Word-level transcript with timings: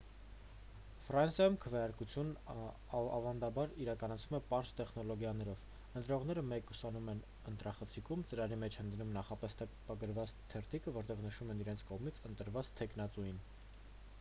ֆրանսիայում 1.07 1.57
քվեարկությունն 1.65 2.71
ավանդաբար 3.17 3.75
իրականացվում 3.83 4.37
է 4.37 4.39
պարզ 4.53 4.71
տեխնոլոգիաներով 4.79 5.61
ընտրողները 6.01 6.45
մեկուսանում 6.53 7.13
են 7.15 7.21
ընտրախցիկում 7.53 8.25
ծրարի 8.33 8.59
մեջ 8.65 8.79
են 8.85 8.91
դնում 8.95 9.13
նախապես 9.19 9.59
տպագրված 9.63 10.35
թերթիկը 10.55 10.95
որտեղ 10.99 11.25
նշում 11.29 11.53
են 11.57 11.65
իրենց 11.67 11.85
կողմից 11.93 12.23
ընտրված 12.33 12.73
թեկնածուին 12.83 13.41